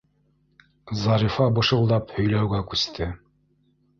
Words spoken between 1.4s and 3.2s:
бышылдап һөйләүгә күсте.